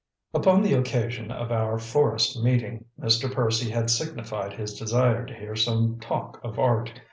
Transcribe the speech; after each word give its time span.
Upon 0.33 0.63
the 0.63 0.73
occasion 0.73 1.29
of 1.29 1.51
our 1.51 1.77
forest 1.77 2.41
meeting 2.43 2.85
Mr. 2.99 3.31
Percy 3.31 3.69
had 3.69 3.91
signified 3.91 4.53
his 4.53 4.73
desire 4.73 5.27
to 5.27 5.33
hear 5.35 5.55
some 5.55 5.99
talk 5.99 6.39
of 6.43 6.57
Art. 6.57 6.91